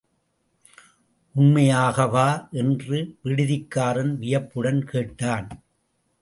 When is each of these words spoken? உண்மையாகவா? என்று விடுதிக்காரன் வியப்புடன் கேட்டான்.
உண்மையாகவா? 1.35 2.49
என்று 2.51 3.17
விடுதிக்காரன் 3.23 4.17
வியப்புடன் 4.17 4.83
கேட்டான். 4.85 5.63